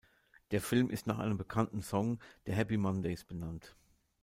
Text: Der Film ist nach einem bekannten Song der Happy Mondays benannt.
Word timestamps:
Der 0.49 0.61
Film 0.61 0.89
ist 0.89 1.05
nach 1.05 1.19
einem 1.19 1.37
bekannten 1.37 1.83
Song 1.83 2.17
der 2.47 2.55
Happy 2.55 2.75
Mondays 2.75 3.23
benannt. 3.23 3.75